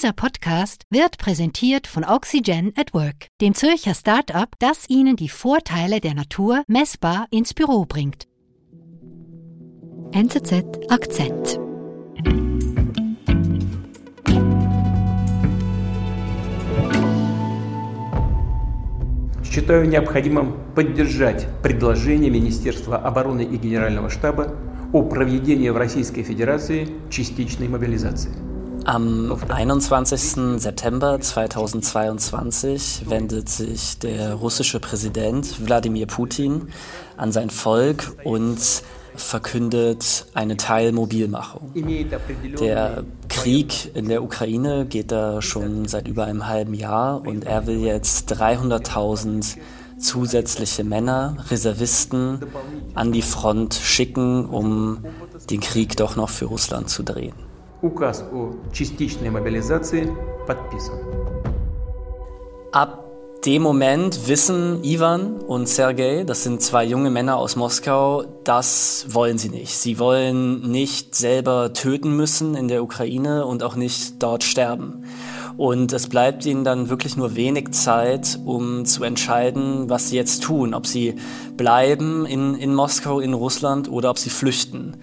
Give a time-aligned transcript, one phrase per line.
[0.00, 6.00] Dieser Podcast wird präsentiert von Oxygen at Work, dem Zürcher Start-up, das Ihnen die Vorteile
[6.00, 8.26] der Natur messbar ins Büro bringt.
[10.12, 11.60] NZZ Akzent.
[19.44, 24.56] Считаю необходимым поддержать предложение Министерства обороны и Генерального штаба
[24.94, 28.49] о проведении в Российской Федерации частичной мобилизации.
[28.85, 30.59] Am 21.
[30.59, 36.69] September 2022 wendet sich der russische Präsident Wladimir Putin
[37.17, 38.59] an sein Volk und
[39.15, 41.73] verkündet eine Teilmobilmachung.
[42.59, 47.67] Der Krieg in der Ukraine geht da schon seit über einem halben Jahr und er
[47.67, 49.57] will jetzt 300.000
[49.99, 52.39] zusätzliche Männer, Reservisten
[52.95, 55.05] an die Front schicken, um
[55.49, 57.50] den Krieg doch noch für Russland zu drehen.
[57.82, 60.10] Указ о частичной мобилизации
[60.46, 60.96] подписан.
[62.72, 63.06] Ab
[63.44, 69.38] dem Moment wissen Ivan und Sergei, das sind zwei junge Männer aus Moskau, das wollen
[69.38, 69.76] sie nicht.
[69.76, 75.04] Sie wollen nicht selber töten müssen in der Ukraine und auch nicht dort sterben.
[75.56, 80.42] Und es bleibt ihnen dann wirklich nur wenig Zeit, um zu entscheiden, was sie jetzt
[80.42, 80.74] tun.
[80.74, 81.14] Ob sie
[81.56, 84.96] bleiben in, in Moskau, in Russland oder ob sie flüchten.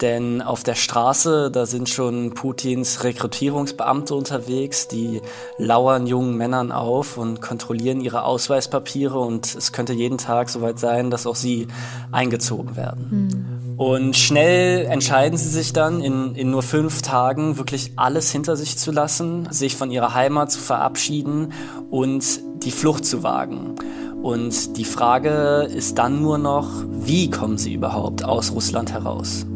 [0.00, 5.20] Denn auf der Straße, da sind schon Putins Rekrutierungsbeamte unterwegs, die
[5.58, 11.10] lauern jungen Männern auf und kontrollieren ihre Ausweispapiere und es könnte jeden Tag soweit sein,
[11.10, 11.68] dass auch sie
[12.12, 13.08] eingezogen werden.
[13.10, 13.76] Mhm.
[13.76, 18.76] Und schnell entscheiden sie sich dann, in, in nur fünf Tagen wirklich alles hinter sich
[18.76, 21.52] zu lassen, sich von ihrer Heimat zu verabschieden
[21.90, 22.24] und
[22.62, 23.74] die Flucht zu wagen.
[24.22, 29.46] Und die Frage ist dann nur noch, wie kommen sie überhaupt aus Russland heraus?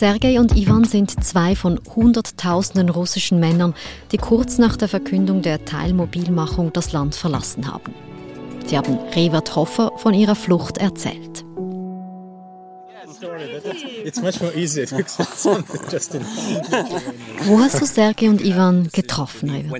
[0.00, 3.74] Sergei und Ivan sind zwei von Hunderttausenden russischen Männern,
[4.12, 7.92] die kurz nach der Verkündung der Teilmobilmachung das Land verlassen haben.
[8.64, 11.29] Sie haben Revert Hoffer von ihrer Flucht erzählt.
[17.44, 19.70] Wo hast du Sergei und Ivan getroffen?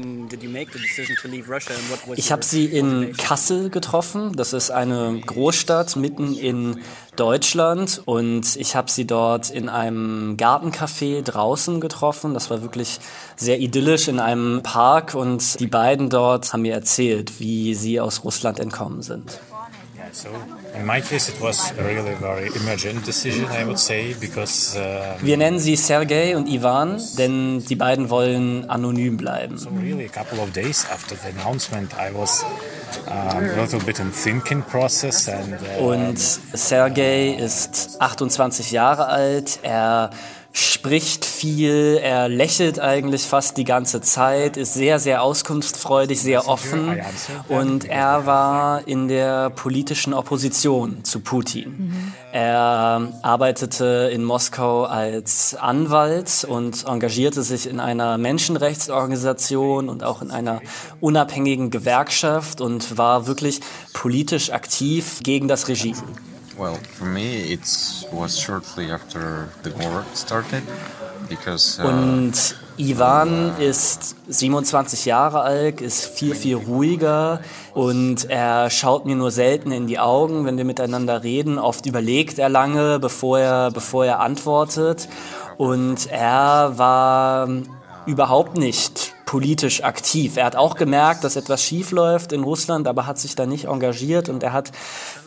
[2.16, 4.36] Ich habe sie in Kassel getroffen.
[4.36, 6.80] Das ist eine Großstadt mitten in
[7.16, 12.34] Deutschland und ich habe sie dort in einem Gartencafé draußen getroffen.
[12.34, 12.98] Das war wirklich
[13.36, 18.22] sehr idyllisch in einem Park und die beiden dort haben mir erzählt, wie sie aus
[18.24, 19.40] Russland entkommen sind.
[25.22, 29.58] Wir nennen sie Sergei und Ivan, denn die beiden wollen anonym bleiben.
[29.58, 32.44] So really a couple of days after the announcement, I was
[33.06, 35.58] a little bit in thinking process and.
[35.78, 39.60] Uh, und Sergei ist 28 Jahre alt.
[39.62, 40.10] Er
[40.52, 47.00] spricht viel, er lächelt eigentlich fast die ganze Zeit, ist sehr, sehr auskunftsfreudig, sehr offen
[47.48, 52.12] und er war in der politischen Opposition zu Putin.
[52.32, 60.30] Er arbeitete in Moskau als Anwalt und engagierte sich in einer Menschenrechtsorganisation und auch in
[60.30, 60.60] einer
[61.00, 63.60] unabhängigen Gewerkschaft und war wirklich
[63.92, 65.98] politisch aktiv gegen das Regime.
[66.58, 67.60] Well, for me, it
[68.12, 70.62] was shortly after the war started.
[71.28, 72.32] Because, uh, Und
[72.76, 77.40] Ivan ist 27 Jahre alt, ist viel, viel ruhiger
[77.72, 81.58] und er schaut mir nur selten in die Augen, wenn wir miteinander reden.
[81.58, 85.08] Oft überlegt er lange, bevor er, bevor er antwortet.
[85.56, 87.48] Und er war
[88.06, 90.36] überhaupt nicht politisch aktiv.
[90.36, 93.66] Er hat auch gemerkt, dass etwas schief läuft in Russland, aber hat sich da nicht
[93.66, 94.72] engagiert und er hat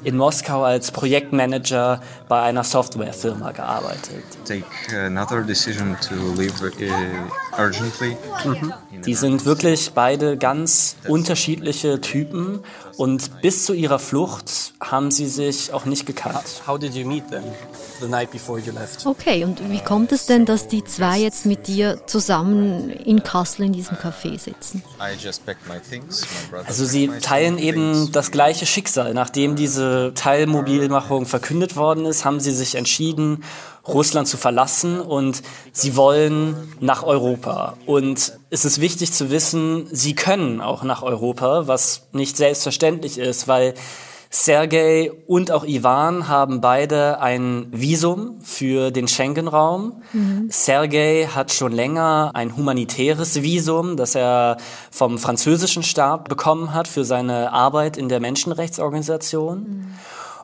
[0.04, 4.26] in Moskau als Projektmanager bei einer Softwarefirma gearbeitet.
[4.44, 8.18] Take another decision to leave uh, urgently.
[8.44, 8.74] Mhm.
[9.06, 12.60] Die sind wirklich beide ganz unterschiedliche Typen
[12.98, 16.62] und bis zu ihrer Flucht haben sie sich auch nicht gekannt.
[16.68, 17.44] How did you meet them
[18.00, 19.06] the night before you left?
[19.06, 23.66] Okay, und wie kommt es denn, dass die zwei jetzt mit dir zusammen in Kassel
[23.66, 24.84] in diesem Café sitzen?
[26.68, 29.14] Also sie teilen eben das gleiche Schicksal.
[29.14, 33.44] Nachdem diese Teilmobilmachung verkündet worden ist, haben sie sich entschieden,
[33.88, 35.44] Russland zu verlassen und
[35.74, 37.78] sie wollen nach Europa.
[37.86, 43.48] Und es ist wichtig zu wissen, sie können auch nach Europa, was nicht selbstverständlich ist,
[43.48, 43.74] weil
[44.36, 50.02] Sergei und auch Ivan haben beide ein Visum für den Schengen-Raum.
[50.12, 50.48] Mhm.
[50.50, 54.58] Sergei hat schon länger ein humanitäres Visum, das er
[54.90, 59.60] vom französischen Staat bekommen hat für seine Arbeit in der Menschenrechtsorganisation.
[59.60, 59.94] Mhm.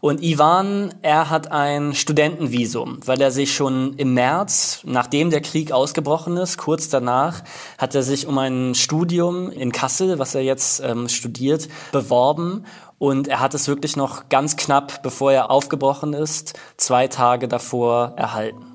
[0.01, 5.73] Und Ivan, er hat ein Studentenvisum, weil er sich schon im März, nachdem der Krieg
[5.73, 7.43] ausgebrochen ist, kurz danach,
[7.77, 12.65] hat er sich um ein Studium in Kassel, was er jetzt ähm, studiert, beworben.
[12.99, 18.13] Und er hat es wirklich noch ganz knapp, bevor er aufgebrochen ist, zwei Tage davor
[18.17, 18.65] erhalten.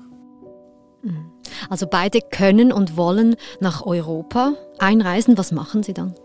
[1.69, 5.37] Also beide können und wollen nach Europa einreisen.
[5.37, 6.15] Was machen sie dann?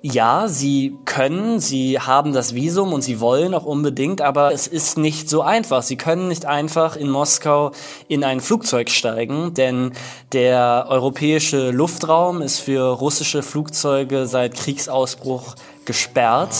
[0.00, 4.96] Ja, sie können, sie haben das Visum und sie wollen auch unbedingt, aber es ist
[4.96, 5.82] nicht so einfach.
[5.82, 7.72] Sie können nicht einfach in Moskau
[8.06, 9.90] in ein Flugzeug steigen, denn
[10.32, 15.56] der europäische Luftraum ist für russische Flugzeuge seit Kriegsausbruch
[15.88, 16.54] gesperrt.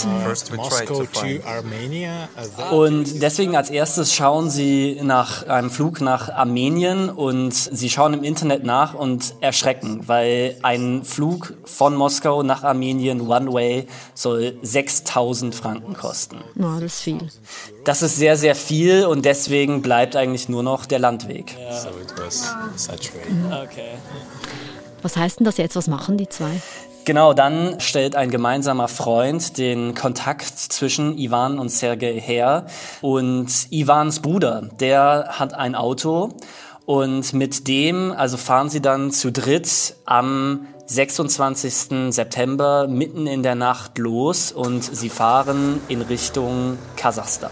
[2.72, 8.24] Und deswegen als erstes schauen sie nach einem Flug nach Armenien und sie schauen im
[8.24, 15.54] Internet nach und erschrecken, weil ein Flug von Moskau nach Armenien One Way soll 6000
[15.54, 16.38] Franken kosten.
[16.58, 17.18] Oh, das ist viel.
[17.84, 21.54] Das ist sehr, sehr viel und deswegen bleibt eigentlich nur noch der Landweg.
[23.62, 23.90] Okay.
[25.02, 25.76] Was heißt denn das jetzt?
[25.76, 26.60] Was machen die zwei?
[27.08, 32.66] Genau, dann stellt ein gemeinsamer Freund den Kontakt zwischen Ivan und Sergei her.
[33.00, 36.34] Und Ivans Bruder, der hat ein Auto
[36.84, 42.12] und mit dem, also fahren sie dann zu dritt am 26.
[42.12, 47.50] September mitten in der Nacht los und sie fahren in Richtung Kasachstan.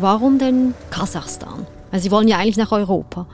[0.00, 1.66] Warum denn Kasachstan?
[1.90, 3.26] Weil sie wollen ja eigentlich nach Europa.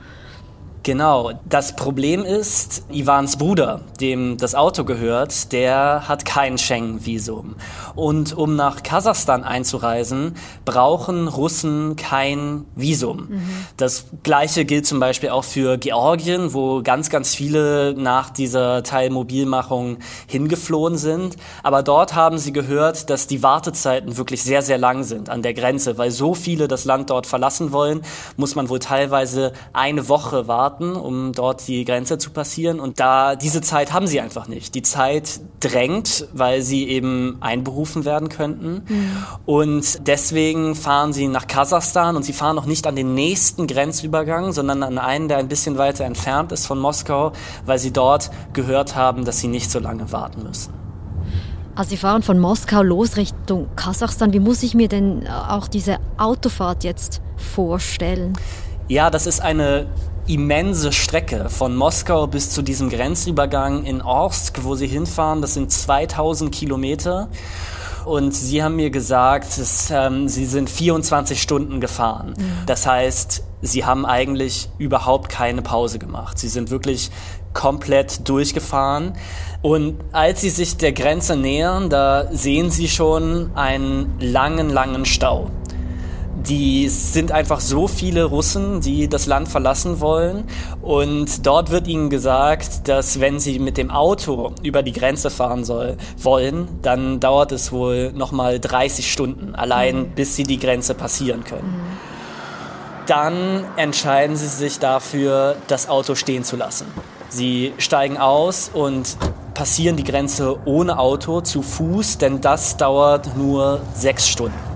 [0.89, 1.33] Genau.
[1.47, 7.57] Das Problem ist, Ivans Bruder, dem das Auto gehört, der hat kein Schengen-Visum.
[7.93, 10.33] Und um nach Kasachstan einzureisen,
[10.65, 13.27] brauchen Russen kein Visum.
[13.29, 13.41] Mhm.
[13.77, 19.97] Das Gleiche gilt zum Beispiel auch für Georgien, wo ganz, ganz viele nach dieser Teilmobilmachung
[20.25, 21.35] hingeflohen sind.
[21.61, 25.53] Aber dort haben sie gehört, dass die Wartezeiten wirklich sehr, sehr lang sind an der
[25.53, 28.01] Grenze, weil so viele das Land dort verlassen wollen,
[28.37, 32.79] muss man wohl teilweise eine Woche warten warten, um dort die Grenze zu passieren.
[32.79, 34.75] Und da diese Zeit haben sie einfach nicht.
[34.75, 38.83] Die Zeit drängt, weil sie eben einberufen werden könnten.
[38.87, 39.11] Mhm.
[39.45, 44.53] Und deswegen fahren sie nach Kasachstan und sie fahren noch nicht an den nächsten Grenzübergang,
[44.53, 47.33] sondern an einen, der ein bisschen weiter entfernt ist von Moskau,
[47.65, 50.73] weil sie dort gehört haben, dass sie nicht so lange warten müssen.
[51.75, 54.33] Also Sie fahren von Moskau los Richtung Kasachstan.
[54.33, 58.33] Wie muss ich mir denn auch diese Autofahrt jetzt vorstellen?
[58.89, 59.85] Ja, das ist eine
[60.25, 65.43] immense Strecke von Moskau bis zu diesem Grenzübergang in Orsk, wo sie hinfahren.
[65.43, 67.29] Das sind 2000 Kilometer.
[68.05, 72.33] Und sie haben mir gesagt, dass, ähm, sie sind 24 Stunden gefahren.
[72.35, 72.65] Mhm.
[72.65, 76.39] Das heißt, sie haben eigentlich überhaupt keine Pause gemacht.
[76.39, 77.11] Sie sind wirklich
[77.53, 79.13] komplett durchgefahren.
[79.61, 85.51] Und als sie sich der Grenze nähern, da sehen sie schon einen langen, langen Stau
[86.49, 90.45] die sind einfach so viele Russen, die das Land verlassen wollen.
[90.81, 95.63] Und dort wird ihnen gesagt, dass wenn sie mit dem Auto über die Grenze fahren
[95.63, 100.09] soll, wollen, dann dauert es wohl nochmal 30 Stunden allein, mhm.
[100.15, 101.67] bis sie die Grenze passieren können.
[101.67, 101.97] Mhm.
[103.05, 106.85] Dann entscheiden sie sich dafür, das Auto stehen zu lassen.
[107.29, 109.17] Sie steigen aus und
[109.53, 114.68] passieren die Grenze ohne Auto zu Fuß, denn das dauert nur sechs Stunden.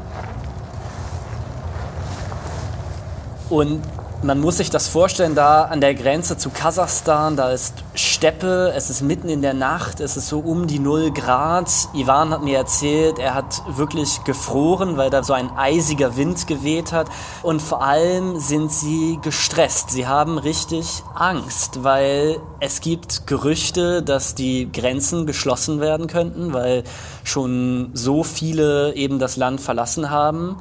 [3.54, 3.82] Und
[4.24, 8.90] man muss sich das vorstellen, da an der Grenze zu Kasachstan, da ist Steppe, es
[8.90, 11.70] ist mitten in der Nacht, es ist so um die 0 Grad.
[11.94, 16.92] Ivan hat mir erzählt, er hat wirklich gefroren, weil da so ein eisiger Wind geweht
[16.92, 17.10] hat.
[17.44, 19.92] Und vor allem sind sie gestresst.
[19.92, 26.86] Sie haben richtig Angst, weil es gibt Gerüchte, dass die Grenzen geschlossen werden könnten, weil
[27.24, 30.58] schon so viele eben das Land verlassen haben.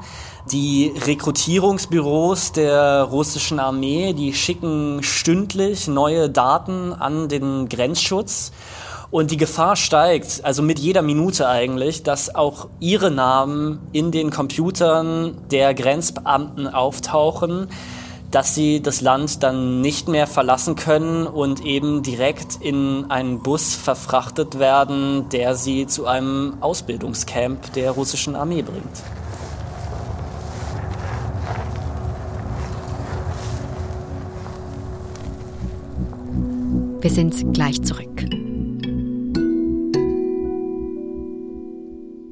[0.50, 8.50] Die Rekrutierungsbüros der russischen Armee, die schicken stündlich neue Daten an den Grenzschutz.
[9.12, 14.30] Und die Gefahr steigt, also mit jeder Minute eigentlich, dass auch ihre Namen in den
[14.30, 17.68] Computern der Grenzbeamten auftauchen,
[18.32, 23.74] dass sie das Land dann nicht mehr verlassen können und eben direkt in einen Bus
[23.74, 29.21] verfrachtet werden, der sie zu einem Ausbildungscamp der russischen Armee bringt.
[37.02, 38.20] Wir sind gleich zurück.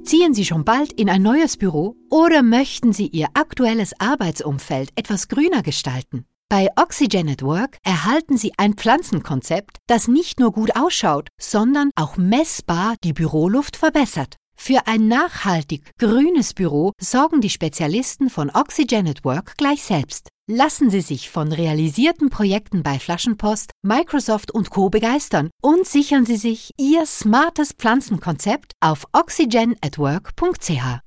[0.05, 5.27] Ziehen Sie schon bald in ein neues Büro oder möchten Sie Ihr aktuelles Arbeitsumfeld etwas
[5.27, 6.25] grüner gestalten?
[6.49, 12.17] Bei Oxygen at Work erhalten Sie ein Pflanzenkonzept, das nicht nur gut ausschaut, sondern auch
[12.17, 14.37] messbar die Büroluft verbessert.
[14.57, 20.30] Für ein nachhaltig grünes Büro sorgen die Spezialisten von Oxygen at Work gleich selbst.
[20.49, 24.91] Lassen Sie sich von realisierten Projekten bei Flaschenpost, Microsoft und Co.
[24.91, 31.01] begeistern und sichern Sie sich Ihr smartes Pflanzenkonzept auf oxygenatwork.ch.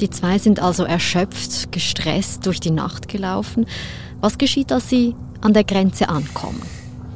[0.00, 3.66] Die zwei sind also erschöpft, gestresst durch die Nacht gelaufen.
[4.20, 6.60] Was geschieht, als sie an der Grenze ankommen?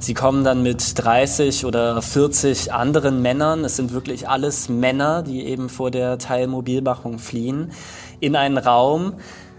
[0.01, 5.45] Sie kommen dann mit 30 oder 40 anderen Männern, es sind wirklich alles Männer, die
[5.45, 7.73] eben vor der Teilmobilmachung fliehen,
[8.19, 9.13] in einen Raum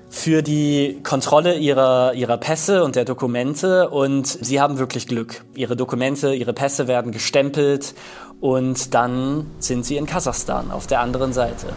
[0.10, 5.43] für die Kontrolle ihrer, ihrer Pässe und der Dokumente und sie haben wirklich Glück.
[5.53, 7.93] Ihre Dokumente, ihre Pässe werden gestempelt
[8.39, 11.67] und dann sind sie in Kasachstan auf der anderen Seite.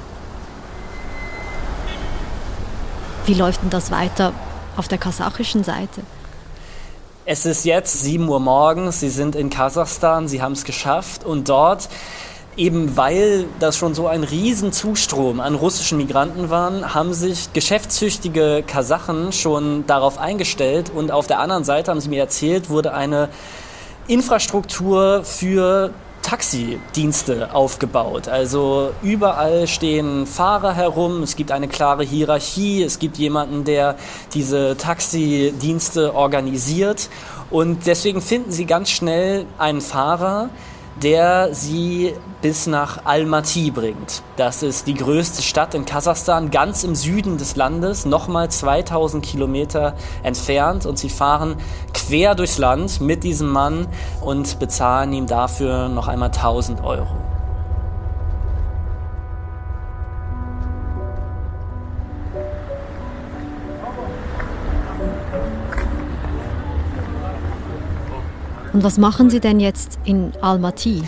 [3.26, 4.32] Wie läuft denn das weiter
[4.78, 6.00] auf der kasachischen Seite?
[7.26, 11.24] Es ist jetzt 7 Uhr morgens, Sie sind in Kasachstan, Sie haben es geschafft.
[11.24, 11.88] Und dort
[12.56, 19.32] Eben weil das schon so ein Riesenzustrom an russischen Migranten waren, haben sich geschäftstüchtige Kasachen
[19.32, 20.88] schon darauf eingestellt.
[20.94, 23.28] Und auf der anderen Seite, haben sie mir erzählt, wurde eine
[24.06, 25.90] Infrastruktur für
[26.24, 28.28] Taxidienste aufgebaut.
[28.28, 33.96] Also überall stehen Fahrer herum, es gibt eine klare Hierarchie, es gibt jemanden, der
[34.32, 37.10] diese Taxidienste organisiert.
[37.50, 40.48] Und deswegen finden sie ganz schnell einen Fahrer,
[41.02, 44.22] der sie bis nach Almaty bringt.
[44.36, 49.94] Das ist die größte Stadt in Kasachstan, ganz im Süden des Landes, nochmal 2000 Kilometer
[50.22, 50.86] entfernt.
[50.86, 51.56] Und sie fahren
[51.92, 53.86] quer durchs Land mit diesem Mann
[54.20, 57.23] und bezahlen ihm dafür noch einmal 1000 Euro.
[68.74, 71.04] Und was machen Sie denn jetzt in Almaty?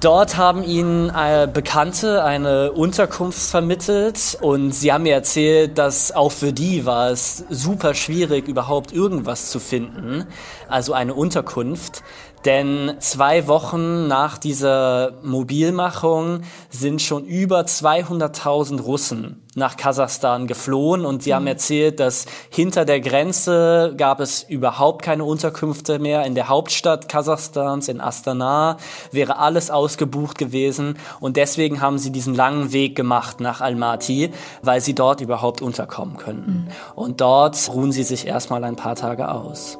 [0.00, 6.30] Dort haben ihnen äh, Bekannte eine Unterkunft vermittelt und sie haben mir erzählt, dass auch
[6.30, 10.24] für die war es super schwierig, überhaupt irgendwas zu finden,
[10.68, 12.04] also eine Unterkunft.
[12.44, 21.22] Denn zwei Wochen nach dieser Mobilmachung sind schon über 200.000 Russen nach Kasachstan geflohen und
[21.22, 21.48] sie haben mhm.
[21.48, 26.24] erzählt, dass hinter der Grenze gab es überhaupt keine Unterkünfte mehr.
[26.24, 28.76] In der Hauptstadt Kasachstans, in Astana,
[29.10, 34.30] wäre alles ausgebucht gewesen und deswegen haben sie diesen langen Weg gemacht nach Almaty,
[34.62, 36.52] weil sie dort überhaupt unterkommen könnten.
[36.52, 36.68] Mhm.
[36.94, 39.78] Und dort ruhen sie sich erstmal ein paar Tage aus.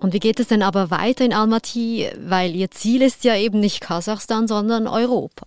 [0.00, 2.08] Und wie geht es denn aber weiter in Almaty?
[2.20, 5.46] Weil Ihr Ziel ist ja eben nicht Kasachstan, sondern Europa.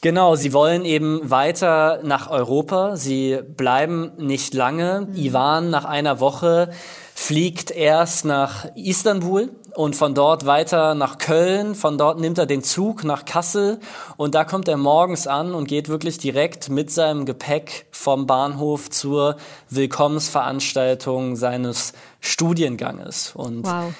[0.00, 2.96] Genau, sie wollen eben weiter nach Europa.
[2.96, 5.08] Sie bleiben nicht lange.
[5.10, 5.16] Mhm.
[5.16, 6.70] Ivan nach einer Woche
[7.14, 11.74] fliegt erst nach Istanbul und von dort weiter nach Köln.
[11.74, 13.80] Von dort nimmt er den Zug nach Kassel
[14.16, 18.90] und da kommt er morgens an und geht wirklich direkt mit seinem Gepäck vom Bahnhof
[18.90, 19.36] zur
[19.70, 21.94] Willkommensveranstaltung seines
[22.26, 23.32] Studienganges.
[23.34, 23.92] Und wow.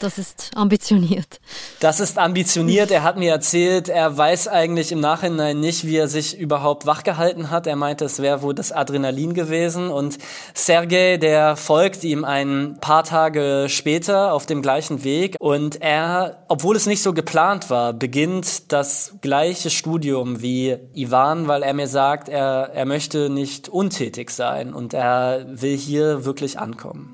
[0.00, 1.40] Das ist ambitioniert.
[1.80, 2.90] Das ist ambitioniert.
[2.90, 7.50] Er hat mir erzählt, er weiß eigentlich im Nachhinein nicht, wie er sich überhaupt wachgehalten
[7.50, 7.66] hat.
[7.66, 9.88] Er meinte, es wäre wohl das Adrenalin gewesen.
[9.88, 10.18] Und
[10.52, 15.36] Sergei, der folgt ihm ein paar Tage später auf dem gleichen Weg.
[15.38, 21.62] Und er, obwohl es nicht so geplant war, beginnt das gleiche Studium wie Ivan, weil
[21.62, 27.13] er mir sagt, er, er möchte nicht untätig sein und er will hier wirklich ankommen.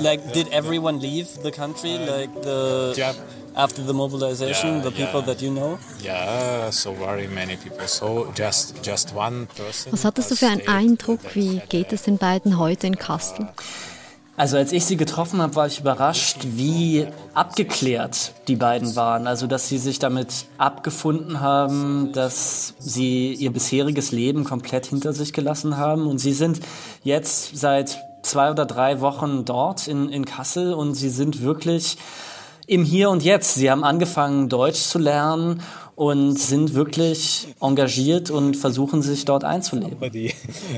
[0.00, 3.14] Like did everyone leave the country uh, like the yeah.
[3.56, 5.26] after the mobilization yeah, the people yeah.
[5.26, 10.30] that you know yeah so very many people so just just one person was hattest
[10.30, 13.48] du für einen Eindruck wie geht es den beiden heute in Kastel
[14.38, 19.26] also als ich sie getroffen habe, war ich überrascht, wie abgeklärt die beiden waren.
[19.26, 25.32] Also dass sie sich damit abgefunden haben, dass sie ihr bisheriges Leben komplett hinter sich
[25.32, 26.06] gelassen haben.
[26.06, 26.60] Und sie sind
[27.02, 31.96] jetzt seit zwei oder drei Wochen dort in, in Kassel und sie sind wirklich
[32.66, 33.54] im Hier und Jetzt.
[33.54, 35.62] Sie haben angefangen, Deutsch zu lernen
[35.96, 39.96] und sind wirklich engagiert und versuchen sich dort einzuleben.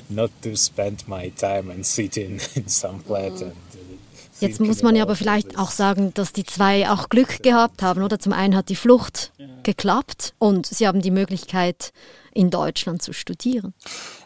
[0.09, 3.53] Not to spend my time and sitting in some flat and
[4.41, 8.03] Jetzt muss man ja aber vielleicht auch sagen, dass die zwei auch Glück gehabt haben,
[8.03, 8.19] oder?
[8.19, 9.33] Zum einen hat die Flucht
[9.63, 11.93] geklappt und sie haben die Möglichkeit,
[12.33, 13.75] in Deutschland zu studieren.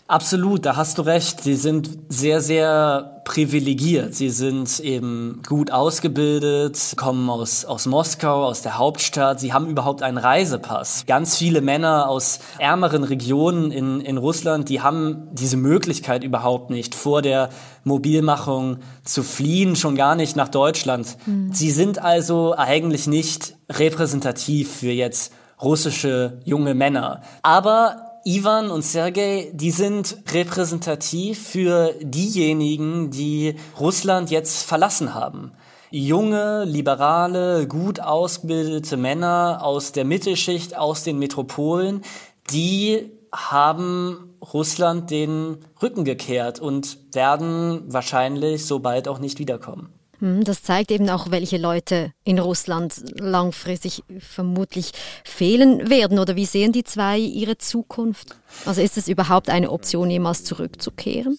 [0.07, 1.41] Absolut, da hast du recht.
[1.41, 4.15] Sie sind sehr, sehr privilegiert.
[4.15, 9.41] Sie sind eben gut ausgebildet, kommen aus, aus Moskau, aus der Hauptstadt.
[9.41, 11.05] Sie haben überhaupt einen Reisepass.
[11.07, 16.95] Ganz viele Männer aus ärmeren Regionen in, in Russland, die haben diese Möglichkeit überhaupt nicht,
[16.95, 17.49] vor der
[17.83, 21.17] Mobilmachung zu fliehen, schon gar nicht nach Deutschland.
[21.25, 21.51] Mhm.
[21.55, 25.33] Sie sind also eigentlich nicht repräsentativ für jetzt
[25.63, 27.23] russische junge Männer.
[27.43, 35.53] Aber Ivan und Sergei, die sind repräsentativ für diejenigen, die Russland jetzt verlassen haben.
[35.91, 42.01] Junge, liberale, gut ausgebildete Männer aus der Mittelschicht, aus den Metropolen,
[42.51, 49.93] die haben Russland den Rücken gekehrt und werden wahrscheinlich so bald auch nicht wiederkommen.
[50.25, 56.19] Hm, das zeigt eben auch, welche Leute in Russland langfristig vermutlich fehlen werden.
[56.19, 58.35] Oder wie sehen die zwei ihre Zukunft?
[58.65, 61.39] Also ist es überhaupt eine Option, jemals zurückzukehren?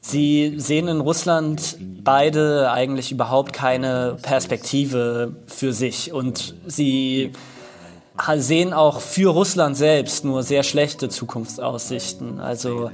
[0.00, 7.32] Sie sehen in Russland beide eigentlich überhaupt keine Perspektive für sich und sie
[8.36, 12.40] sehen auch für Russland selbst nur sehr schlechte Zukunftsaussichten.
[12.40, 12.90] Also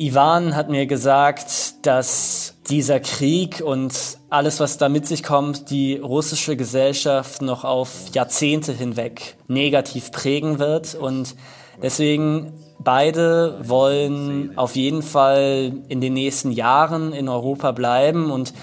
[0.00, 3.92] Ivan hat mir gesagt, dass dieser Krieg und
[4.30, 10.58] alles, was da mit sich kommt, die russische Gesellschaft noch auf Jahrzehnte hinweg negativ prägen
[10.58, 10.94] wird.
[10.94, 11.36] Und
[11.82, 18.54] deswegen beide wollen auf jeden Fall in den nächsten Jahren in Europa bleiben und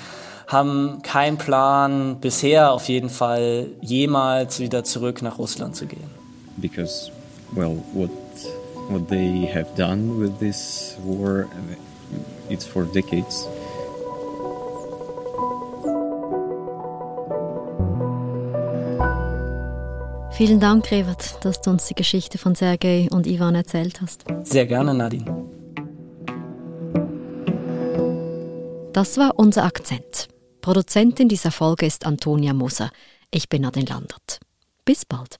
[0.47, 6.09] haben keinen Plan, bisher auf jeden Fall jemals wieder zurück nach Russland zu gehen.
[6.59, 7.11] Because,
[7.53, 8.09] well, what
[8.89, 11.47] what they have done with this war.
[12.49, 13.47] It's for decades.
[20.37, 24.23] Vielen Dank, Revert, dass du uns die Geschichte von Sergei und Ivan erzählt hast.
[24.43, 25.25] Sehr gerne, Nadine.
[28.93, 30.27] Das war unser Akzent.
[30.61, 32.91] Produzentin dieser Folge ist Antonia Moser.
[33.31, 34.39] Ich bin Nadine Landert.
[34.85, 35.39] Bis bald.